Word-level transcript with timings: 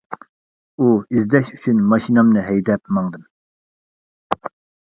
ئۇ 0.77 0.87
ئىزدەش 1.17 1.51
ئۈچۈن 1.57 1.83
ماشىنامنى 1.91 2.47
ھەيدە 2.49 2.79
ماڭدىم. 2.99 3.29